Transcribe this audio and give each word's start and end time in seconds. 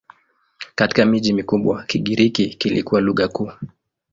Katika 0.75 1.05
miji 1.05 1.33
mikubwa 1.33 1.83
Kigiriki 1.83 2.47
kilikuwa 2.55 3.01
lugha 3.01 3.27
kuu. 3.27 3.51